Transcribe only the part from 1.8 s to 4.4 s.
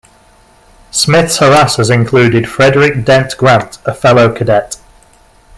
included Frederick Dent Grant, a fellow